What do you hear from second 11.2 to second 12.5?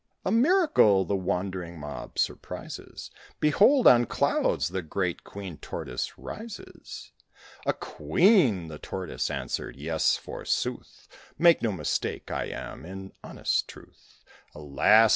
Make no mistake I